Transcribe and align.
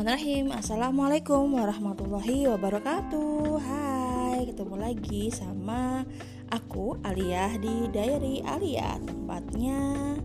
Bismillahirrahmanirrahim. 0.00 0.56
Assalamualaikum 0.56 1.44
warahmatullahi 1.60 2.48
wabarakatuh. 2.48 3.60
Hai, 3.60 4.48
ketemu 4.48 4.74
lagi 4.80 5.28
sama 5.28 6.08
aku 6.48 6.96
Alia 7.04 7.52
di 7.60 7.84
Diary 7.92 8.40
Alia 8.40 8.96
Tempatnya 8.96 10.16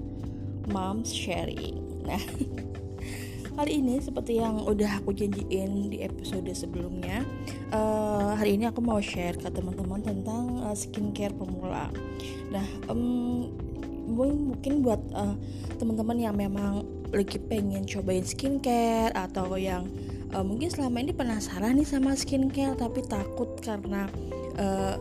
Moms 0.72 1.12
Sharing. 1.12 2.08
Nah, 2.08 2.24
kali 3.60 3.84
ini 3.84 4.00
seperti 4.00 4.40
yang 4.40 4.64
udah 4.64 5.04
aku 5.04 5.12
janjiin 5.12 5.92
di 5.92 6.08
episode 6.08 6.48
sebelumnya 6.56 7.28
uh, 7.76 8.32
Hari 8.32 8.56
ini 8.56 8.72
aku 8.72 8.80
mau 8.80 9.04
share 9.04 9.36
ke 9.36 9.52
teman-teman 9.52 10.00
tentang 10.00 10.64
uh, 10.64 10.72
skincare 10.72 11.36
pemula. 11.36 11.92
Nah, 12.48 12.64
um, 12.88 13.52
mungkin 14.08 14.88
buat 14.88 15.04
uh, 15.12 15.36
teman-teman 15.76 16.16
yang 16.16 16.40
memang 16.40 16.95
lagi 17.14 17.38
pengen 17.38 17.86
cobain 17.86 18.26
skincare 18.26 19.14
atau 19.14 19.54
yang 19.60 19.86
uh, 20.34 20.42
mungkin 20.42 20.72
selama 20.72 21.04
ini 21.04 21.14
penasaran 21.14 21.78
nih 21.78 21.88
sama 21.88 22.18
skincare 22.18 22.74
tapi 22.78 23.06
takut 23.06 23.50
karena 23.62 24.10
uh, 24.58 24.98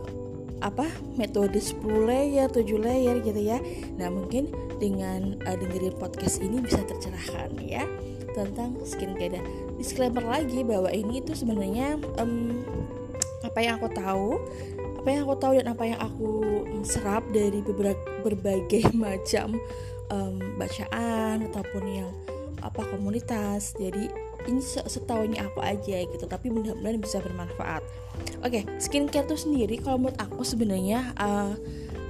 apa 0.63 0.87
metode 1.19 1.59
10 1.59 1.83
layer, 2.07 2.47
7 2.47 2.65
layer 2.79 3.19
gitu 3.21 3.37
ya. 3.37 3.59
Nah, 3.99 4.09
mungkin 4.09 4.49
dengan 4.79 5.35
uh, 5.43 5.55
dengerin 5.55 5.93
podcast 5.99 6.41
ini 6.41 6.63
bisa 6.63 6.81
tercerahkan 6.83 7.53
ya 7.61 7.85
tentang 8.35 8.75
skincare 8.83 9.39
dan 9.39 9.43
disclaimer 9.79 10.23
lagi 10.23 10.63
bahwa 10.65 10.91
ini 10.91 11.23
itu 11.23 11.31
sebenarnya 11.31 11.95
um, 12.19 12.59
apa 13.47 13.59
yang 13.63 13.79
aku 13.79 13.87
tahu 13.95 14.41
apa 14.99 15.07
yang 15.13 15.21
aku 15.23 15.35
tahu 15.37 15.53
dan 15.55 15.67
apa 15.69 15.83
yang 15.85 15.99
aku 16.01 16.31
serap 16.81 17.23
dari 17.31 17.61
berbagai 18.25 18.91
macam 18.97 19.55
um, 20.11 20.59
bacaan 20.59 21.45
ataupun 21.49 21.83
yang 21.85 22.09
apa 22.63 22.81
komunitas. 22.89 23.77
Jadi 23.77 24.09
ini 24.45 24.61
setahunya 24.61 25.41
aku 25.45 25.59
aja 25.61 26.05
gitu 26.05 26.25
tapi 26.29 26.53
mudah-mudahan 26.53 27.01
bisa 27.01 27.21
bermanfaat. 27.21 27.81
Oke 28.45 28.61
okay, 28.61 28.63
skincare 28.77 29.25
tuh 29.25 29.39
sendiri 29.39 29.81
kalau 29.81 30.05
menurut 30.05 30.17
aku 30.21 30.45
sebenarnya 30.45 31.13
uh, 31.17 31.53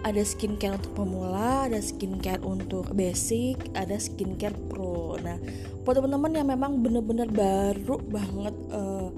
ada 0.05 0.21
skincare 0.21 0.77
untuk 0.77 0.93
pemula 0.93 1.65
ada 1.65 1.81
skincare 1.81 2.43
untuk 2.43 2.91
basic 2.93 3.71
ada 3.73 3.95
skincare 3.95 4.55
pro. 4.67 5.15
Nah 5.19 5.39
buat 5.85 5.95
teman-teman 5.97 6.31
yang 6.35 6.47
memang 6.49 6.81
bener-bener 6.81 7.29
baru 7.29 7.97
banget 8.03 8.55
uh, 8.73 9.09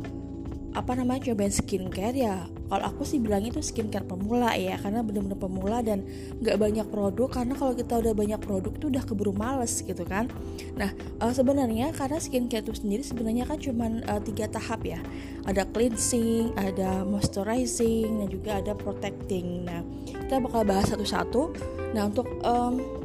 apa 0.78 0.94
namanya 0.94 1.34
cobain 1.34 1.50
skincare 1.50 2.14
ya 2.14 2.46
kalau 2.68 2.84
aku 2.84 3.08
sih 3.08 3.18
bilang 3.18 3.48
itu 3.48 3.64
skincare 3.64 4.04
pemula 4.04 4.52
ya 4.60 4.76
karena 4.76 5.00
bener-bener 5.00 5.40
pemula 5.40 5.80
dan 5.80 6.04
nggak 6.44 6.60
banyak 6.60 6.88
produk 6.92 7.30
karena 7.32 7.54
kalau 7.56 7.74
kita 7.74 7.94
udah 7.96 8.14
banyak 8.14 8.40
produk 8.44 8.72
itu 8.76 8.86
udah 8.92 9.04
keburu 9.08 9.32
males 9.32 9.80
gitu 9.80 10.04
kan. 10.04 10.28
Nah 10.76 10.92
uh, 11.24 11.32
sebenarnya 11.32 11.96
karena 11.96 12.20
skincare 12.20 12.68
itu 12.68 12.76
sendiri 12.76 13.04
sebenarnya 13.08 13.48
kan 13.48 13.58
cuma 13.58 13.88
uh, 14.12 14.20
tiga 14.20 14.52
tahap 14.52 14.84
ya. 14.84 15.00
Ada 15.48 15.64
cleansing 15.72 16.60
ada 16.60 17.08
moisturizing 17.08 18.20
dan 18.20 18.28
juga 18.28 18.60
ada 18.60 18.76
protecting. 18.76 19.64
Nah 19.64 19.80
kita 20.28 20.44
bakal 20.44 20.68
bahas 20.68 20.92
satu-satu. 20.92 21.56
Nah 21.96 22.12
untuk 22.12 22.28
um, 22.44 22.97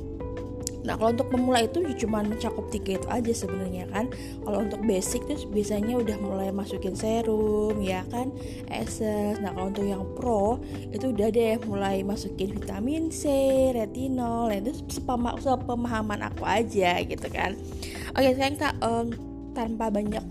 Nah 0.83 0.98
kalau 0.98 1.14
untuk 1.14 1.30
pemula 1.30 1.62
itu 1.62 1.78
ya 1.86 1.94
cuma 1.94 2.27
mencakup 2.27 2.66
tiga 2.75 2.98
itu 2.98 3.08
aja 3.08 3.33
sebenarnya 3.33 3.86
kan. 3.91 4.11
Kalau 4.42 4.58
untuk 4.66 4.80
basic 4.83 5.22
tuh 5.30 5.38
biasanya 5.50 5.94
udah 5.98 6.16
mulai 6.19 6.48
masukin 6.50 6.98
serum 6.98 7.78
ya 7.78 8.02
kan, 8.11 8.34
essence. 8.70 9.38
Nah 9.38 9.55
kalau 9.55 9.70
untuk 9.70 9.86
yang 9.86 10.03
pro 10.19 10.58
itu 10.91 11.14
udah 11.14 11.28
deh 11.30 11.58
mulai 11.66 12.03
masukin 12.03 12.58
vitamin 12.58 13.14
C, 13.14 13.30
retinol. 13.75 14.50
Itu 14.50 14.75
sepama, 14.91 15.38
sepemahaman 15.38 16.27
aku 16.27 16.42
aja 16.42 16.99
gitu 17.06 17.26
kan. 17.31 17.54
Oke 18.19 18.34
sekarang 18.34 18.54
kita 18.59 18.70
um, 18.82 19.06
tanpa 19.54 19.88
banyak 19.88 20.25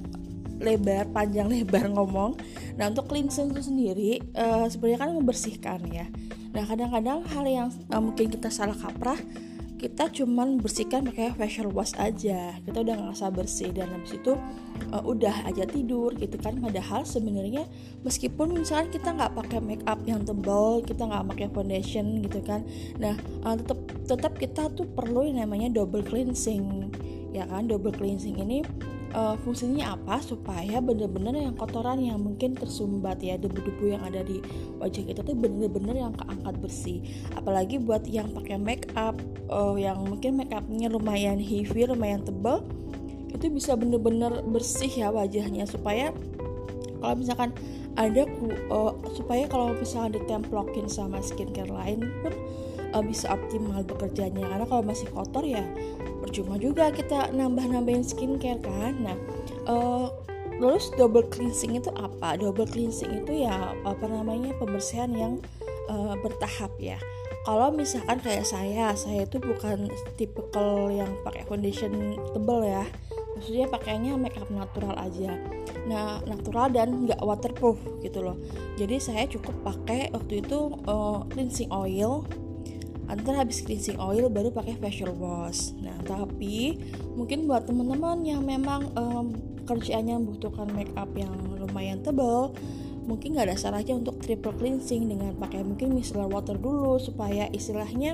lebar 0.62 1.10
panjang 1.10 1.50
lebar 1.54 1.90
ngomong. 1.90 2.38
Nah 2.78 2.92
untuk 2.92 3.08
cleansing 3.08 3.56
itu 3.56 3.62
sendiri 3.66 4.12
uh, 4.38 4.68
sebenarnya 4.68 5.00
kan 5.08 5.12
membersihkan 5.16 5.80
ya. 5.90 6.06
Nah 6.52 6.68
kadang-kadang 6.68 7.24
hal 7.32 7.46
yang 7.48 7.70
uh, 7.90 8.02
mungkin 8.04 8.28
kita 8.28 8.52
salah 8.52 8.76
kaprah 8.76 9.18
kita 9.82 10.14
cuman 10.14 10.62
bersihkan 10.62 11.10
pakai 11.10 11.34
facial 11.34 11.74
wash 11.74 11.98
aja. 11.98 12.54
Kita 12.62 12.86
udah 12.86 13.02
ngerasa 13.02 13.34
bersih 13.34 13.74
dan 13.74 13.90
habis 13.90 14.14
itu 14.14 14.38
uh, 14.94 15.02
udah 15.02 15.50
aja 15.50 15.66
tidur 15.66 16.14
gitu 16.22 16.38
kan. 16.38 16.62
Padahal 16.62 17.02
sebenarnya 17.02 17.66
meskipun 18.06 18.62
misalkan 18.62 18.94
kita 18.94 19.10
nggak 19.10 19.34
pakai 19.34 19.58
make 19.58 19.82
up 19.90 19.98
yang 20.06 20.22
tebal 20.22 20.86
kita 20.86 21.10
nggak 21.10 21.26
pakai 21.34 21.48
foundation 21.50 22.22
gitu 22.22 22.46
kan. 22.46 22.62
Nah 23.02 23.18
uh, 23.42 23.58
tetap 23.58 23.80
tetap 24.06 24.34
kita 24.38 24.70
tuh 24.78 24.86
perlu 24.86 25.26
yang 25.26 25.42
namanya 25.42 25.74
double 25.74 26.06
cleansing 26.06 26.94
ya 27.34 27.50
kan? 27.50 27.66
Double 27.66 27.90
cleansing 27.90 28.38
ini 28.38 28.62
uh, 29.14 29.36
fungsinya 29.44 29.96
apa 29.96 30.20
supaya 30.24 30.80
bener-bener 30.80 31.44
yang 31.48 31.56
kotoran 31.56 32.00
yang 32.00 32.20
mungkin 32.20 32.56
tersumbat 32.56 33.20
ya 33.20 33.36
debu-debu 33.36 33.96
yang 33.96 34.04
ada 34.04 34.24
di 34.24 34.40
wajah 34.80 35.04
kita 35.08 35.22
tuh 35.24 35.36
bener-bener 35.36 36.02
yang 36.08 36.14
keangkat 36.16 36.56
bersih. 36.60 37.00
Apalagi 37.36 37.80
buat 37.80 38.08
yang 38.08 38.32
pakai 38.32 38.58
make 38.60 38.88
up 38.96 39.16
uh, 39.52 39.76
yang 39.76 40.02
mungkin 40.04 40.40
make 40.40 40.54
upnya 40.56 40.88
lumayan 40.92 41.40
heavy 41.40 41.88
lumayan 41.88 42.24
tebal 42.24 42.64
itu 43.32 43.48
bisa 43.48 43.80
bener-bener 43.80 44.44
bersih 44.48 44.92
ya 44.92 45.08
wajahnya. 45.12 45.68
Supaya 45.68 46.12
kalau 47.02 47.16
misalkan 47.18 47.50
ada 48.00 48.24
uh, 48.72 48.94
supaya 49.12 49.48
kalau 49.52 49.76
misalnya 49.76 50.20
ditemplokin 50.22 50.88
sama 50.88 51.20
skincare 51.20 51.72
lain 51.72 52.08
pun 52.24 52.34
uh, 52.96 53.04
bisa 53.04 53.32
optimal 53.32 53.84
bekerjanya. 53.84 54.48
Karena 54.48 54.66
kalau 54.68 54.84
masih 54.86 55.08
kotor 55.12 55.44
ya 55.44 55.64
percuma 56.22 56.56
juga 56.56 56.94
kita 56.94 57.34
nambah-nambahin 57.36 58.06
skincare 58.06 58.62
kan. 58.62 58.94
Nah 59.02 59.18
uh, 59.68 60.08
terus 60.62 60.94
double 60.96 61.26
cleansing 61.28 61.76
itu 61.80 61.90
apa? 61.98 62.38
Double 62.40 62.68
cleansing 62.70 63.26
itu 63.26 63.44
ya 63.44 63.76
apa 63.84 64.06
namanya 64.08 64.56
pembersihan 64.56 65.12
yang 65.12 65.34
uh, 65.90 66.16
bertahap 66.22 66.72
ya. 66.80 66.96
Kalau 67.42 67.74
misalkan 67.74 68.22
kayak 68.22 68.46
saya 68.46 68.94
saya 68.94 69.26
itu 69.26 69.42
bukan 69.42 69.90
tipikal 70.14 70.94
yang 70.94 71.10
pakai 71.26 71.42
foundation 71.50 72.14
tebel 72.38 72.70
ya 72.70 72.86
maksudnya 73.36 73.68
pakainya 73.68 74.14
makeup 74.20 74.50
natural 74.52 74.96
aja. 75.00 75.38
Nah 75.88 76.22
natural 76.28 76.70
dan 76.72 77.08
nggak 77.08 77.22
waterproof 77.22 77.80
gitu 78.04 78.22
loh. 78.22 78.38
Jadi 78.76 78.96
saya 79.02 79.24
cukup 79.28 79.56
pakai 79.66 80.12
waktu 80.14 80.44
itu 80.44 80.76
uh, 80.86 81.24
cleansing 81.32 81.72
oil. 81.72 82.28
Antara 83.12 83.44
habis 83.44 83.60
cleansing 83.66 84.00
oil 84.00 84.32
baru 84.32 84.54
pakai 84.54 84.80
facial 84.80 85.12
wash. 85.16 85.76
Nah 85.80 86.00
tapi 86.04 86.80
mungkin 87.18 87.50
buat 87.50 87.68
teman-teman 87.68 88.24
yang 88.24 88.44
memang 88.44 88.88
um, 88.96 89.36
kerjaannya 89.66 90.20
membutuhkan 90.20 90.68
make 90.74 90.92
up 90.98 91.10
yang 91.16 91.32
lumayan 91.60 92.02
tebal 92.02 92.56
mungkin 93.06 93.34
nggak 93.34 93.50
ada 93.50 93.58
salahnya 93.58 93.98
untuk 93.98 94.22
triple 94.22 94.54
cleansing 94.56 95.10
dengan 95.10 95.34
pakai 95.34 95.66
mungkin 95.66 95.98
micellar 95.98 96.30
water 96.30 96.54
dulu 96.56 97.02
supaya 97.02 97.50
istilahnya 97.50 98.14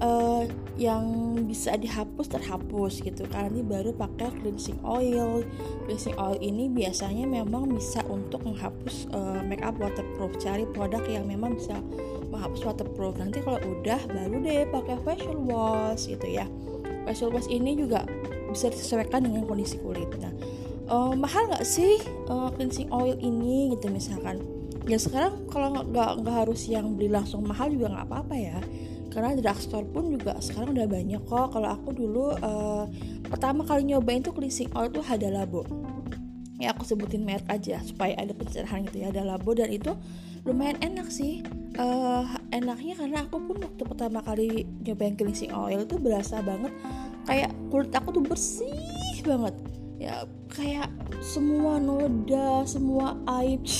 uh, 0.00 0.48
yang 0.80 1.36
bisa 1.44 1.76
dihapus 1.76 2.32
terhapus 2.32 3.04
gitu 3.04 3.28
karena 3.28 3.52
ini 3.52 3.62
baru 3.62 3.92
pakai 3.92 4.32
cleansing 4.40 4.80
oil. 4.82 5.44
Cleansing 5.84 6.16
oil 6.16 6.40
ini 6.40 6.72
biasanya 6.72 7.28
memang 7.28 7.70
bisa 7.76 8.00
untuk 8.08 8.40
menghapus 8.48 9.12
uh, 9.12 9.44
makeup 9.44 9.76
waterproof 9.76 10.32
cari 10.40 10.64
produk 10.72 11.04
yang 11.04 11.28
memang 11.28 11.60
bisa 11.60 11.76
menghapus 12.32 12.64
waterproof. 12.64 13.20
Nanti 13.20 13.44
kalau 13.44 13.60
udah 13.60 14.00
baru 14.08 14.36
deh 14.40 14.64
pakai 14.72 14.96
facial 15.04 15.36
wash 15.44 16.08
gitu 16.08 16.26
ya. 16.26 16.48
Facial 17.04 17.28
wash 17.30 17.50
ini 17.52 17.76
juga 17.76 18.08
bisa 18.48 18.72
disesuaikan 18.72 19.28
dengan 19.28 19.44
kondisi 19.44 19.76
kulit. 19.80 20.08
Nah 20.16 20.32
uh, 20.88 21.14
mahal 21.14 21.50
nggak 21.50 21.66
sih 21.66 22.00
uh, 22.30 22.50
cleansing 22.54 22.90
oil 22.90 23.14
ini 23.20 23.74
gitu 23.76 23.90
misalkan? 23.92 24.42
Ya 24.88 24.98
sekarang 24.98 25.46
kalau 25.46 25.82
nggak 25.82 26.22
nggak 26.24 26.36
harus 26.46 26.66
yang 26.66 26.98
beli 26.98 27.12
langsung 27.12 27.46
mahal 27.46 27.70
juga 27.70 27.94
nggak 27.94 28.06
apa-apa 28.08 28.34
ya. 28.34 28.58
Karena 29.12 29.36
drugstore 29.36 29.84
pun 29.92 30.08
juga 30.08 30.40
sekarang 30.40 30.72
udah 30.72 30.88
banyak 30.88 31.22
kok. 31.28 31.52
Kalau 31.52 31.68
aku 31.68 31.92
dulu 31.92 32.32
uh, 32.32 32.88
pertama 33.28 33.62
kali 33.62 33.92
nyobain 33.92 34.24
tuh 34.24 34.32
cleansing 34.32 34.72
oil 34.72 34.88
tuh 34.88 35.04
ada 35.04 35.28
labo. 35.28 35.68
Ya 36.56 36.72
aku 36.72 36.86
sebutin 36.86 37.26
merek 37.26 37.44
aja 37.50 37.82
supaya 37.82 38.14
ada 38.16 38.32
pencerahan 38.32 38.86
gitu 38.88 39.04
ya 39.04 39.12
ada 39.12 39.22
labo. 39.22 39.52
Dan 39.52 39.68
itu 39.68 39.92
lumayan 40.48 40.80
enak 40.80 41.12
sih. 41.12 41.44
Uh, 41.76 42.24
enaknya 42.52 42.96
karena 42.96 43.18
aku 43.24 43.40
pun 43.40 43.56
waktu 43.60 43.82
pertama 43.84 44.20
kali 44.24 44.68
nyobain 44.84 45.16
cleansing 45.16 45.52
oil 45.52 45.84
tuh 45.88 45.96
berasa 45.96 46.44
banget 46.44 46.72
kayak 47.24 47.50
kulit 47.70 47.92
aku 47.94 48.12
tuh 48.12 48.24
bersih 48.24 48.76
banget 49.24 49.54
ya 50.02 50.26
kayak 50.50 50.90
semua 51.22 51.78
noda 51.78 52.66
semua 52.66 53.14
aib 53.38 53.62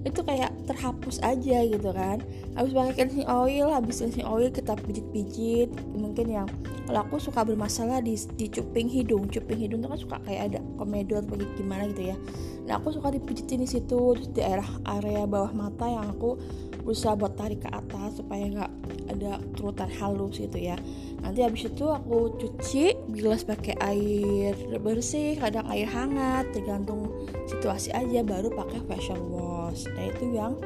itu 0.00 0.20
kayak 0.24 0.48
terhapus 0.64 1.20
aja 1.20 1.60
gitu 1.68 1.92
kan. 1.92 2.24
Habis 2.56 2.72
pakai 2.72 2.92
cleansing 2.96 3.28
oil 3.28 3.68
habis 3.68 4.00
cleansing 4.00 4.24
oil 4.24 4.48
kita 4.48 4.72
pijit-pijit. 4.80 5.68
Mungkin 5.92 6.26
yang 6.32 6.48
kalau 6.88 7.04
aku 7.04 7.20
suka 7.20 7.44
bermasalah 7.44 8.00
di, 8.00 8.16
di 8.36 8.48
cuping 8.48 8.88
hidung. 8.88 9.28
Cuping 9.28 9.60
hidung 9.60 9.84
itu 9.84 9.88
kan 9.92 10.00
suka 10.00 10.16
kayak 10.24 10.56
ada 10.56 10.60
komedo 10.80 11.20
atau 11.20 11.36
gimana 11.36 11.84
gitu 11.92 12.16
ya. 12.16 12.16
Nah 12.64 12.80
aku 12.80 12.96
suka 12.96 13.12
dipijitin 13.12 13.60
di 13.60 13.68
situ 13.68 14.16
terus 14.16 14.32
di 14.32 14.40
area 14.40 14.64
area 14.88 15.28
bawah 15.28 15.52
mata 15.52 15.84
yang 15.84 16.16
aku 16.16 16.40
berusaha 16.80 17.12
buat 17.12 17.36
tarik 17.36 17.60
ke 17.60 17.68
atas 17.68 18.24
supaya 18.24 18.48
nggak 18.48 18.72
ada 19.12 19.32
kerutan 19.52 19.90
halus 20.00 20.40
gitu 20.40 20.56
ya 20.56 20.80
nanti 21.20 21.40
habis 21.44 21.68
itu 21.68 21.86
aku 21.86 22.34
cuci 22.40 22.96
bilas 23.12 23.44
pakai 23.44 23.76
air 23.80 24.56
bersih 24.80 25.36
kadang 25.36 25.68
air 25.68 25.86
hangat 25.86 26.48
tergantung 26.56 27.12
situasi 27.46 27.92
aja 27.92 28.24
baru 28.24 28.48
pakai 28.50 28.80
facial 28.88 29.20
wash. 29.28 29.84
Nah 29.92 30.04
itu 30.08 30.24
yang 30.34 30.56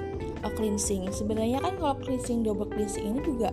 uh, 0.44 0.52
cleansing. 0.54 1.08
Sebenarnya 1.10 1.58
kan 1.64 1.74
kalau 1.80 1.96
cleansing 2.00 2.46
double 2.46 2.68
cleansing 2.70 3.04
ini 3.04 3.20
juga 3.24 3.50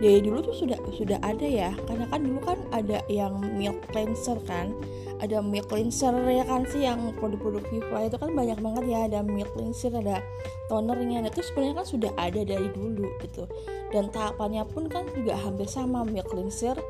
dari 0.00 0.18
dulu 0.24 0.40
tuh 0.40 0.56
sudah 0.56 0.78
sudah 0.96 1.18
ada 1.20 1.46
ya. 1.46 1.70
Karena 1.84 2.08
kan 2.08 2.20
dulu 2.24 2.40
kan 2.42 2.58
ada 2.72 3.04
yang 3.06 3.36
milk 3.54 3.78
cleanser 3.92 4.40
kan. 4.48 4.72
Ada 5.20 5.44
milk 5.44 5.68
cleanser 5.68 6.16
ya 6.26 6.48
kan 6.48 6.64
sih 6.64 6.88
yang 6.88 7.12
produk-produk 7.20 7.60
Viva 7.68 8.08
itu 8.08 8.16
kan 8.16 8.32
banyak 8.32 8.58
banget 8.64 8.84
ya. 8.88 8.98
Ada 9.06 9.20
milk 9.20 9.52
cleanser 9.52 9.92
ada 9.92 10.24
tonernya. 10.72 11.20
Nah, 11.20 11.28
itu 11.28 11.44
sebenarnya 11.44 11.84
kan 11.84 11.86
sudah 11.86 12.12
ada 12.16 12.40
dari 12.40 12.68
dulu 12.72 13.12
gitu. 13.20 13.44
Dan 13.92 14.08
tahapannya 14.08 14.64
pun 14.72 14.88
kan 14.88 15.04
juga 15.12 15.36
hampir 15.36 15.68
sama. 15.68 16.02
Milk 16.08 16.32
cleanser 16.32 16.80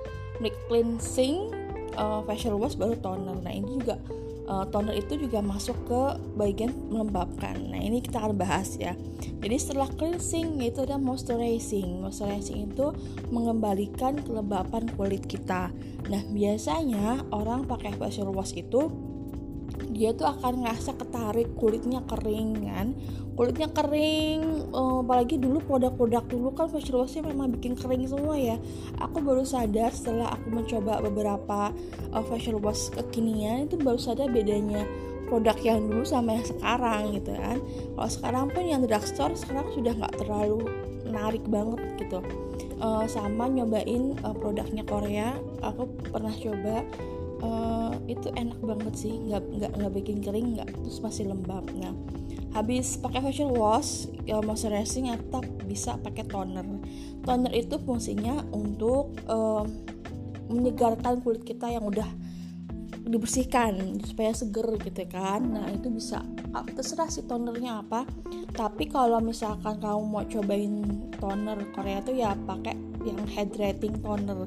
milk 0.40 0.56
cleansing 0.66 1.52
uh, 2.00 2.24
facial 2.24 2.56
wash 2.56 2.74
baru 2.74 2.96
toner. 2.98 3.36
Nah 3.44 3.52
ini 3.52 3.78
juga 3.78 4.00
uh, 4.50 4.66
toner 4.66 4.98
itu 4.98 5.14
juga 5.14 5.38
masuk 5.38 5.78
ke 5.86 6.02
bagian 6.34 6.74
melembabkan. 6.90 7.54
Nah 7.70 7.78
ini 7.78 8.02
kita 8.02 8.18
akan 8.18 8.34
bahas 8.34 8.74
ya. 8.74 8.98
Jadi 9.40 9.56
setelah 9.56 9.88
cleansing 9.94 10.58
itu 10.60 10.82
ada 10.84 10.98
moisturizing. 10.98 12.02
Moisturizing 12.02 12.68
itu 12.68 12.92
mengembalikan 13.30 14.20
kelembapan 14.20 14.90
kulit 14.98 15.24
kita. 15.24 15.72
Nah, 16.10 16.22
biasanya 16.28 17.24
orang 17.30 17.64
pakai 17.64 17.94
facial 17.96 18.34
wash 18.34 18.52
itu 18.58 18.90
dia 19.90 20.14
tuh 20.14 20.30
akan 20.30 20.62
ngerasa 20.64 20.94
ketarik 20.94 21.50
kulitnya 21.58 22.00
kering 22.06 22.50
kan? 22.62 22.94
Kulitnya 23.34 23.72
kering 23.72 24.70
uh, 24.70 25.02
apalagi 25.02 25.40
dulu 25.40 25.64
produk-produk 25.64 26.24
dulu 26.28 26.48
kan 26.54 26.68
facial 26.70 27.02
washnya 27.02 27.26
memang 27.26 27.50
bikin 27.56 27.74
kering 27.74 28.06
semua 28.06 28.38
ya. 28.38 28.56
Aku 29.02 29.18
baru 29.22 29.42
sadar 29.42 29.90
setelah 29.90 30.34
aku 30.34 30.52
mencoba 30.52 31.02
beberapa 31.02 31.74
uh, 32.14 32.24
facial 32.26 32.62
wash 32.62 32.92
kekinian 32.94 33.66
itu 33.66 33.80
baru 33.80 33.98
sadar 33.98 34.30
bedanya 34.30 34.86
produk 35.30 35.54
yang 35.62 35.86
dulu 35.86 36.02
sama 36.02 36.38
yang 36.38 36.46
sekarang 36.46 37.02
gitu 37.14 37.32
kan? 37.34 37.58
Kalau 37.96 38.10
sekarang 38.10 38.44
pun 38.50 38.64
yang 38.66 38.82
drugstore 38.86 39.34
sekarang 39.34 39.66
sudah 39.74 39.92
nggak 39.94 40.14
terlalu 40.20 40.66
menarik 41.06 41.42
banget 41.50 41.80
gitu. 41.98 42.22
Uh, 42.80 43.04
sama 43.04 43.50
nyobain 43.50 44.16
produknya 44.40 44.84
Korea. 44.86 45.36
Aku 45.60 45.90
pernah 46.08 46.32
coba 46.32 46.86
uh, 47.42 47.92
itu 48.06 48.28
enak 48.36 48.58
banget 48.60 48.94
sih 48.96 49.12
nggak 49.12 49.42
nggak 49.60 49.72
nggak 49.76 49.92
bikin 49.96 50.18
kering 50.24 50.48
nggak 50.56 50.68
terus 50.72 51.00
masih 51.00 51.28
lembab. 51.28 51.64
Nah 51.76 51.92
habis 52.50 52.98
pakai 52.98 53.22
facial 53.22 53.54
wash 53.54 54.10
ya 54.26 54.42
moisturizing 54.42 55.10
atau 55.10 55.42
bisa 55.66 55.96
pakai 56.00 56.26
toner. 56.26 56.66
Toner 57.22 57.52
itu 57.54 57.78
fungsinya 57.82 58.42
untuk 58.50 59.14
uh, 59.30 59.64
menyegarkan 60.50 61.22
kulit 61.22 61.46
kita 61.46 61.70
yang 61.70 61.86
udah 61.86 62.08
dibersihkan 63.06 63.98
supaya 64.04 64.34
seger 64.34 64.66
gitu 64.82 65.02
kan. 65.08 65.40
Nah 65.42 65.66
itu 65.72 65.88
bisa 65.90 66.22
ah, 66.52 66.66
terserah 66.66 67.08
si 67.08 67.24
tonernya 67.24 67.82
apa. 67.82 68.06
Tapi 68.50 68.90
kalau 68.90 69.22
misalkan 69.22 69.78
kamu 69.78 70.02
mau 70.04 70.26
cobain 70.26 70.74
toner 71.16 71.58
Korea 71.72 72.02
tuh 72.02 72.18
ya 72.18 72.34
pakai 72.34 72.76
yang 73.06 73.24
hydrating 73.30 73.96
toner 74.04 74.44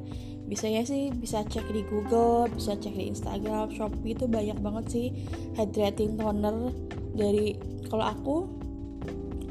biasanya 0.53 0.85
sih 0.85 1.09
bisa 1.09 1.41
cek 1.41 1.65
di 1.73 1.81
Google 1.89 2.45
bisa 2.53 2.77
cek 2.77 2.93
di 2.93 3.09
Instagram 3.09 3.73
Shopee 3.73 4.13
itu 4.13 4.29
banyak 4.29 4.61
banget 4.61 4.85
sih 4.93 5.07
hydrating 5.57 6.13
toner 6.13 6.69
dari 7.17 7.57
kalau 7.89 8.05
aku 8.05 8.35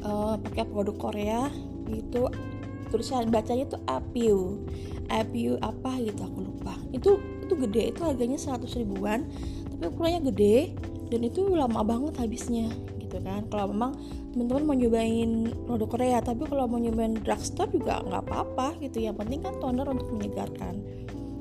uh, 0.07 0.39
pakai 0.39 0.63
produk 0.71 0.95
Korea 0.95 1.51
itu 1.91 2.31
tulisan 2.87 3.27
bacanya 3.27 3.67
tuh 3.67 3.81
Apiu. 3.91 4.63
Apiu 5.11 5.59
apa 5.59 5.99
gitu 5.99 6.23
aku 6.23 6.39
lupa. 6.47 6.79
Itu 6.95 7.19
itu 7.43 7.53
gede 7.59 7.91
itu 7.91 7.99
harganya 8.07 8.39
100 8.39 8.63
ribuan 8.79 9.27
tapi 9.67 9.83
ukurannya 9.91 10.31
gede 10.31 10.71
dan 11.11 11.21
itu 11.27 11.43
lama 11.51 11.83
banget 11.83 12.15
habisnya 12.15 12.71
gitu 13.13 13.21
kan. 13.21 13.45
Kalau 13.53 13.69
memang 13.69 13.93
teman-teman 14.33 14.63
mau 14.65 14.73
nyobain 14.73 15.53
produk 15.69 15.89
Korea 15.93 16.17
tapi 16.25 16.49
kalau 16.49 16.65
mau 16.65 16.81
nyobain 16.81 17.13
drugstore 17.21 17.69
juga 17.69 18.01
nggak 18.01 18.23
apa-apa 18.25 18.81
gitu. 18.81 19.05
Yang 19.05 19.21
penting 19.21 19.39
kan 19.45 19.53
toner 19.61 19.85
untuk 19.85 20.09
menyegarkan. 20.09 20.81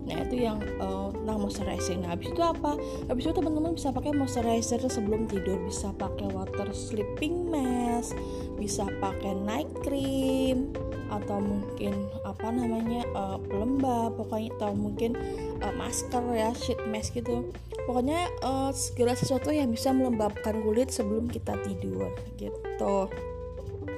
Nah 0.03 0.19
itu 0.29 0.45
yang 0.45 0.61
uh, 0.83 1.15
tentang 1.15 1.39
moisturizing 1.41 2.05
nah 2.05 2.13
habis 2.13 2.29
itu 2.29 2.43
apa? 2.43 2.77
Habis 3.09 3.23
itu 3.25 3.33
teman-teman 3.33 3.73
bisa 3.73 3.89
pakai 3.95 4.13
moisturizer 4.13 4.85
sebelum 4.85 5.25
tidur. 5.25 5.57
Bisa 5.65 5.95
pakai 5.97 6.29
water 6.29 6.69
sleeping 6.77 7.49
mask 7.49 8.13
bisa 8.62 8.87
pakai 9.03 9.35
night 9.35 9.70
cream 9.82 10.70
atau 11.11 11.43
mungkin 11.43 12.09
apa 12.25 12.49
namanya 12.49 13.03
uh, 13.12 13.37
pelembab 13.43 14.17
pokoknya 14.17 14.55
atau 14.56 14.73
mungkin 14.73 15.19
uh, 15.61 15.75
masker 15.75 16.23
ya 16.32 16.55
sheet 16.55 16.79
mask 16.87 17.19
gitu. 17.19 17.50
Pokoknya 17.85 18.31
uh, 18.47 18.70
segala 18.70 19.19
sesuatu 19.19 19.50
yang 19.50 19.75
bisa 19.75 19.91
melembabkan 19.91 20.62
kulit 20.62 20.94
sebelum 20.94 21.26
kita 21.26 21.59
tidur 21.67 22.14
gitu 22.38 23.11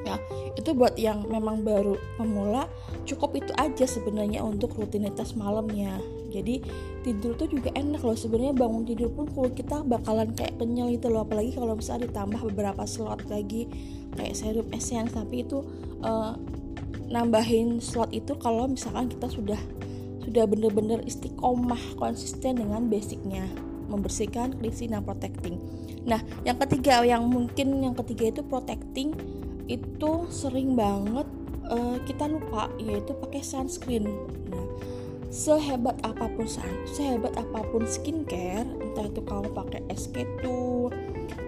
ya 0.04 0.16
itu 0.54 0.70
buat 0.70 0.94
yang 0.94 1.26
memang 1.26 1.66
baru 1.66 1.98
pemula 2.14 2.70
cukup 3.04 3.36
itu 3.36 3.52
aja 3.60 3.84
sebenarnya 3.84 4.40
untuk 4.40 4.74
rutinitas 4.74 5.36
malamnya. 5.36 6.00
Jadi 6.34 6.66
tidur 7.06 7.38
tuh 7.38 7.46
juga 7.46 7.70
enak 7.78 8.02
loh. 8.02 8.18
Sebenarnya 8.18 8.56
bangun 8.58 8.82
tidur 8.82 9.12
pun 9.14 9.30
kulit 9.30 9.54
kita 9.54 9.86
bakalan 9.86 10.34
kayak 10.34 10.58
kenyal 10.58 10.90
itu 10.90 11.06
loh. 11.06 11.22
Apalagi 11.22 11.54
kalau 11.54 11.78
misalnya 11.78 12.10
ditambah 12.10 12.40
beberapa 12.50 12.82
slot 12.88 13.22
lagi 13.30 13.70
kayak 14.18 14.34
serum 14.34 14.66
essence. 14.74 15.14
Tapi 15.14 15.46
itu 15.46 15.62
uh, 16.02 16.34
nambahin 17.06 17.78
slot 17.78 18.10
itu 18.10 18.34
kalau 18.40 18.66
misalkan 18.66 19.06
kita 19.06 19.30
sudah 19.30 19.60
sudah 20.26 20.44
bener-bener 20.48 21.04
istiqomah 21.06 22.00
konsisten 22.00 22.58
dengan 22.58 22.90
basicnya. 22.90 23.46
Membersihkan, 23.84 24.58
cleansing, 24.58 24.96
dan 24.96 25.04
protecting. 25.04 25.60
Nah, 26.08 26.18
yang 26.42 26.56
ketiga 26.56 27.04
yang 27.04 27.28
mungkin 27.28 27.84
yang 27.84 27.92
ketiga 27.94 28.32
itu 28.32 28.42
protecting 28.42 29.12
itu 29.68 30.28
sering 30.28 30.76
banget 30.76 31.24
uh, 31.68 31.96
kita 32.04 32.28
lupa 32.28 32.68
yaitu 32.76 33.16
pakai 33.16 33.40
sunscreen. 33.40 34.04
Nah, 34.52 34.66
sehebat 35.32 35.96
apa 36.04 36.28
pun 36.30 36.46
sun, 36.46 36.68
sehebat 36.88 37.32
apa 37.34 37.64
pun 37.72 37.88
skincare, 37.88 38.68
entah 38.68 39.06
itu 39.08 39.20
kamu 39.24 39.48
pakai 39.56 39.80
SK2, 39.90 40.46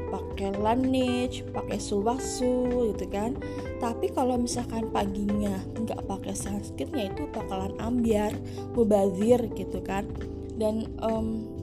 pakai 0.08 0.56
Laneige, 0.58 1.44
pakai 1.52 1.76
Sulwasu 1.76 2.92
gitu 2.94 3.06
kan. 3.12 3.36
Tapi 3.78 4.10
kalau 4.16 4.40
misalkan 4.40 4.88
paginya 4.88 5.60
nggak 5.76 6.00
pakai 6.08 6.32
sunscreen 6.32 6.90
ya 6.96 7.06
itu 7.12 7.28
bakalan 7.30 7.74
ambiar, 7.78 8.32
mubazir 8.72 9.44
gitu 9.52 9.84
kan. 9.84 10.08
Dan 10.56 10.88
um, 11.04 11.55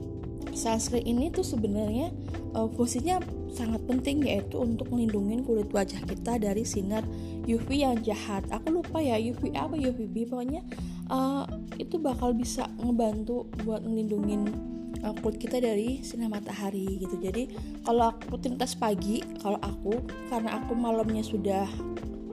sunscreen 0.54 1.04
ini 1.04 1.30
tuh 1.30 1.44
sebenarnya 1.44 2.10
uh, 2.54 2.70
fungsinya 2.72 3.20
sangat 3.54 3.82
penting 3.86 4.26
yaitu 4.26 4.58
untuk 4.58 4.90
melindungi 4.90 5.46
kulit 5.46 5.70
wajah 5.70 6.02
kita 6.06 6.42
dari 6.42 6.66
sinar 6.66 7.06
UV 7.46 7.68
yang 7.70 7.98
jahat. 8.02 8.42
Aku 8.50 8.82
lupa 8.82 8.98
ya 8.98 9.14
UV 9.20 9.54
apa 9.54 9.78
UVB 9.78 10.26
pokoknya 10.26 10.62
uh, 11.10 11.46
itu 11.78 12.00
bakal 12.02 12.34
bisa 12.34 12.66
ngebantu 12.82 13.46
buat 13.62 13.86
melindungi 13.86 14.50
uh, 15.06 15.14
kulit 15.22 15.38
kita 15.38 15.62
dari 15.62 16.02
sinar 16.02 16.32
matahari 16.32 16.98
gitu. 16.98 17.14
Jadi 17.20 17.54
kalau 17.86 18.10
aku 18.10 18.34
rutinitas 18.34 18.74
pagi, 18.74 19.22
kalau 19.38 19.60
aku 19.62 20.02
karena 20.32 20.58
aku 20.58 20.72
malamnya 20.74 21.22
sudah 21.22 21.68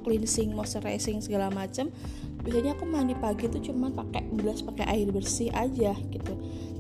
cleansing, 0.02 0.58
moisturizing 0.58 1.22
segala 1.22 1.54
macam, 1.54 1.94
biasanya 2.42 2.74
aku 2.74 2.86
mandi 2.90 3.14
pagi 3.14 3.46
itu 3.46 3.72
cuma 3.72 3.94
pakai 3.94 4.26
bilas 4.34 4.66
pakai 4.66 4.86
air 4.90 5.08
bersih 5.14 5.54
aja 5.54 5.94
gitu. 6.10 6.34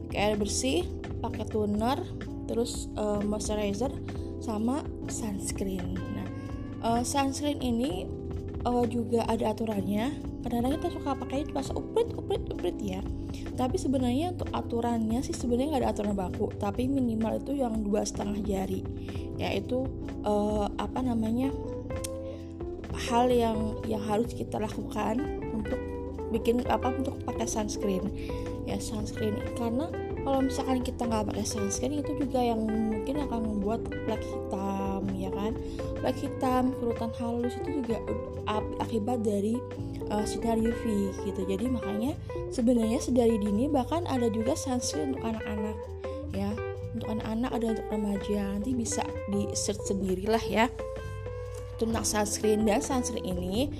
Pakai 0.09 0.19
air 0.19 0.35
bersih, 0.35 0.83
pakai 1.21 1.45
toner, 1.47 2.01
terus 2.49 2.89
uh, 2.97 3.21
moisturizer 3.23 3.93
sama 4.41 4.83
sunscreen. 5.07 5.95
Nah, 5.95 6.27
uh, 6.81 7.01
sunscreen 7.05 7.61
ini 7.61 8.09
uh, 8.65 8.85
juga 8.89 9.23
ada 9.29 9.53
aturannya. 9.53 10.17
Kadang-kadang 10.41 10.81
kita 10.81 10.89
suka 10.97 11.11
pakai 11.21 11.39
pas 11.53 11.69
uprit, 11.69 12.09
uprit, 12.17 12.43
uprit 12.49 12.77
ya. 12.81 13.01
Tapi 13.53 13.77
sebenarnya 13.77 14.33
untuk 14.33 14.49
aturannya 14.49 15.21
sih 15.21 15.37
sebenarnya 15.37 15.77
nggak 15.77 15.81
ada 15.85 15.91
aturan 15.93 16.15
baku. 16.17 16.49
Tapi 16.57 16.89
minimal 16.89 17.37
itu 17.37 17.61
yang 17.61 17.85
dua 17.85 18.01
setengah 18.01 18.41
jari, 18.41 18.81
yaitu 19.37 19.85
uh, 20.25 20.65
apa 20.81 20.99
namanya 21.05 21.53
hal 23.09 23.29
yang 23.29 23.77
yang 23.85 24.01
harus 24.01 24.33
kita 24.33 24.61
lakukan 24.61 25.40
bikin 26.31 26.63
apa 26.71 26.89
untuk 26.95 27.15
pakai 27.27 27.45
sunscreen. 27.45 28.07
Ya 28.65 28.79
sunscreen. 28.79 29.37
Karena 29.59 29.91
kalau 30.21 30.39
misalkan 30.45 30.85
kita 30.85 31.05
nggak 31.05 31.33
pakai 31.33 31.45
sunscreen 31.45 31.99
itu 31.99 32.13
juga 32.17 32.39
yang 32.39 32.63
mungkin 32.65 33.15
akan 33.25 33.39
membuat 33.41 33.81
flek 34.07 34.23
hitam 34.23 35.03
ya 35.17 35.29
kan? 35.33 35.51
Flek 36.01 36.17
hitam 36.17 36.63
kerutan 36.77 37.11
halus 37.19 37.53
itu 37.61 37.83
juga 37.83 37.97
akibat 38.79 39.25
dari 39.25 39.57
uh, 40.13 40.25
sinar 40.27 40.59
UV 40.59 41.13
gitu. 41.25 41.41
Jadi 41.47 41.65
makanya 41.71 42.13
sebenarnya 42.53 42.99
sedari 43.01 43.39
dini 43.39 43.65
bahkan 43.71 44.05
ada 44.05 44.29
juga 44.29 44.53
sunscreen 44.53 45.15
untuk 45.17 45.25
anak-anak 45.25 45.77
ya. 46.35 46.51
Untuk 46.91 47.07
anak-anak 47.07 47.51
ada 47.55 47.65
untuk 47.77 47.87
remaja 47.87 48.41
nanti 48.51 48.71
bisa 48.75 49.03
di 49.31 49.47
search 49.57 49.89
sendirilah 49.89 50.43
ya. 50.45 50.67
Tentang 51.81 52.05
sunscreen. 52.05 52.67
Dan 52.67 52.83
sunscreen 52.83 53.25
ini 53.25 53.71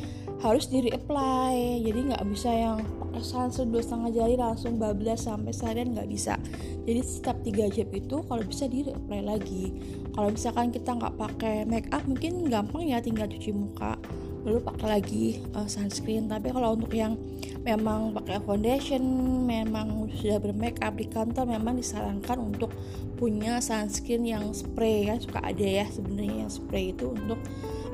harus 0.42 0.66
di 0.68 0.90
reapply. 0.90 1.86
Jadi 1.86 2.00
nggak 2.12 2.26
bisa 2.28 2.50
yang 2.50 2.82
pakai 2.82 3.22
sunscreen 3.22 3.70
dua 3.70 3.82
setengah 3.86 4.10
jari 4.12 4.36
langsung 4.36 4.82
bablas 4.82 5.30
sampai 5.30 5.54
seharian 5.54 5.94
nggak 5.94 6.10
bisa. 6.10 6.36
Jadi 6.84 7.00
setiap 7.06 7.38
tiga 7.46 7.70
jam 7.70 7.88
itu 7.94 8.26
kalau 8.26 8.44
bisa 8.44 8.66
di 8.66 8.90
reapply 8.90 9.22
lagi. 9.22 9.66
Kalau 10.12 10.34
misalkan 10.34 10.74
kita 10.74 10.98
nggak 10.98 11.16
pakai 11.16 11.64
make 11.70 11.88
up 11.94 12.04
mungkin 12.10 12.50
gampang 12.50 12.90
ya 12.90 13.00
tinggal 13.00 13.30
cuci 13.30 13.54
muka 13.54 13.96
lalu 14.42 14.58
pakai 14.66 14.88
lagi 14.90 15.26
uh, 15.54 15.70
sunscreen. 15.70 16.26
Tapi 16.26 16.50
kalau 16.50 16.74
untuk 16.74 16.90
yang 16.98 17.14
memang 17.62 18.10
pakai 18.18 18.42
foundation 18.42 19.02
memang 19.46 20.10
sudah 20.18 20.42
bermake 20.42 20.82
up 20.82 20.98
di 20.98 21.06
kantor 21.06 21.46
memang 21.46 21.78
disarankan 21.78 22.42
untuk 22.42 22.74
punya 23.22 23.62
sunscreen 23.62 24.26
yang 24.26 24.50
spray 24.50 25.06
kan 25.06 25.22
suka 25.22 25.40
ada 25.46 25.62
ya 25.62 25.86
sebenarnya 25.86 26.50
yang 26.50 26.52
spray 26.52 26.90
itu 26.90 27.14
untuk 27.14 27.38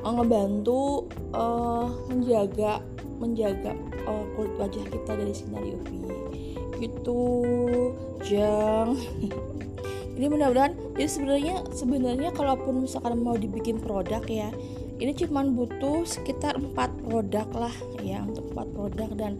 ngebantu 0.04 1.06
uh, 1.34 1.90
menjaga 2.06 2.82
menjaga 3.18 3.74
uh, 4.06 4.24
kulit 4.38 4.54
wajah 4.58 4.84
kita 4.86 5.10
dari 5.18 5.34
sinar 5.34 5.62
UV 5.62 5.90
gitu 6.78 7.22
jang. 8.22 8.94
Ini 10.18 10.26
mudah-mudahan 10.26 10.74
jadi 10.98 11.10
sebenarnya 11.10 11.56
sebenarnya 11.70 12.30
kalaupun 12.34 12.82
misalkan 12.82 13.22
mau 13.22 13.38
dibikin 13.38 13.78
produk 13.78 14.22
ya 14.26 14.50
ini 14.98 15.14
cuma 15.14 15.46
butuh 15.46 16.02
sekitar 16.02 16.58
empat 16.58 16.90
produk 17.06 17.46
lah 17.54 17.74
ya 18.02 18.26
untuk 18.26 18.50
empat 18.50 18.66
produk 18.74 19.10
dan 19.14 19.32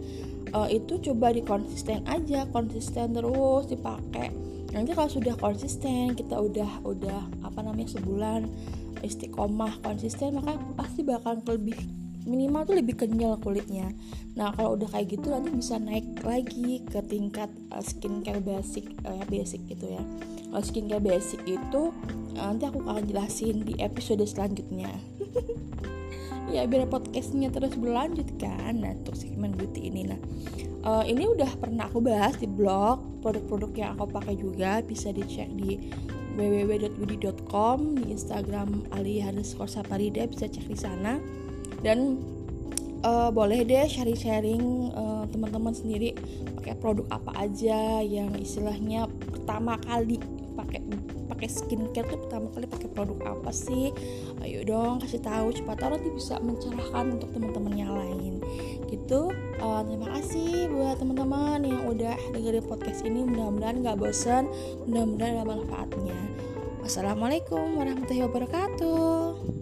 uh, 0.55 0.71
itu 0.71 0.95
coba 1.11 1.35
dikonsisten 1.35 2.07
aja 2.07 2.47
konsisten 2.55 3.11
terus 3.11 3.67
dipakai 3.67 4.31
nanti 4.69 4.93
kalau 4.93 5.09
sudah 5.09 5.35
konsisten 5.37 6.13
kita 6.13 6.37
udah 6.37 6.85
udah 6.85 7.21
apa 7.41 7.59
namanya 7.65 7.97
sebulan 7.97 8.45
istiqomah 9.01 9.81
konsisten 9.81 10.37
maka 10.37 10.59
pasti 10.77 11.01
bakal 11.01 11.39
lebih 11.47 11.77
minimal 12.29 12.67
tuh 12.67 12.77
lebih 12.77 12.99
kenyal 12.99 13.39
kulitnya. 13.41 13.89
Nah 14.37 14.53
kalau 14.53 14.77
udah 14.77 14.85
kayak 14.91 15.17
gitu 15.17 15.33
nanti 15.33 15.49
bisa 15.49 15.81
naik 15.81 16.05
lagi 16.21 16.85
ke 16.85 17.01
tingkat 17.09 17.49
uh, 17.73 17.81
skincare 17.81 18.43
basic 18.43 18.85
uh, 19.07 19.23
basic 19.25 19.63
gitu 19.65 19.97
ya. 19.97 20.03
Kalau 20.53 20.63
skincare 20.63 21.01
basic 21.01 21.41
itu 21.49 21.89
nanti 22.37 22.63
aku 22.69 22.85
akan 22.85 23.09
jelasin 23.09 23.65
di 23.65 23.73
episode 23.81 24.21
selanjutnya. 24.27 24.93
Ya 26.49 26.65
biar 26.65 26.89
podcastnya 27.09 27.49
terus 27.49 27.73
berlanjut 27.73 28.29
kan. 28.37 28.85
Nah 28.85 28.93
untuk 28.93 29.17
segmen 29.17 29.57
beauty 29.57 29.89
ini. 29.89 30.13
Nah 30.13 30.21
uh, 30.85 31.01
ini 31.01 31.25
udah 31.25 31.49
pernah 31.57 31.89
aku 31.89 32.05
bahas 32.05 32.37
di 32.37 32.45
blog. 32.45 33.01
Produk-produk 33.25 33.73
yang 33.73 33.89
aku 33.97 34.13
pakai 34.13 34.37
juga 34.37 34.85
bisa 34.85 35.09
dicek 35.09 35.49
di 35.57 35.89
www.widi.com 36.37 37.97
di 37.97 38.13
Instagram 38.13 38.85
Ali 38.93 39.25
underscore 39.25 39.67
Saparida 39.67 40.29
bisa 40.29 40.45
cek 40.45 40.69
di 40.69 40.77
sana. 40.77 41.17
Dan 41.81 42.21
uh, 43.01 43.33
boleh 43.33 43.65
deh 43.65 43.89
sharing-sharing 43.89 44.93
uh, 44.93 45.25
teman-teman 45.33 45.73
sendiri 45.73 46.13
pakai 46.61 46.77
produk 46.77 47.09
apa 47.09 47.49
aja 47.49 48.05
yang 48.05 48.37
istilahnya 48.37 49.09
pertama 49.33 49.81
kali 49.81 50.21
pakai 50.59 50.83
pakai 51.31 51.47
skincare 51.47 52.07
tuh 52.09 52.19
pertama 52.27 52.51
kali 52.51 52.67
pakai 52.67 52.89
produk 52.91 53.39
apa 53.39 53.51
sih? 53.55 53.95
Ayo 54.43 54.67
dong 54.67 54.99
kasih 54.99 55.23
tahu 55.23 55.55
cepat 55.55 55.79
tahu 55.79 55.89
nanti 55.95 56.09
bisa 56.11 56.35
mencerahkan 56.43 57.15
untuk 57.15 57.29
teman-teman 57.31 57.73
yang 57.79 57.95
lain. 57.95 58.43
Gitu. 58.91 59.31
Uh, 59.63 59.81
terima 59.87 60.07
kasih 60.19 60.67
buat 60.67 60.99
teman-teman 60.99 61.63
yang 61.63 61.81
udah 61.87 62.15
dengerin 62.35 62.65
podcast 62.67 63.07
ini. 63.07 63.23
Mudah-mudahan 63.23 63.79
nggak 63.79 63.97
bosan 63.97 64.51
mudah-mudahan 64.83 65.39
ada 65.39 65.45
manfaatnya. 65.47 66.19
Wassalamualaikum 66.83 67.79
warahmatullahi 67.79 68.25
wabarakatuh 68.27 69.58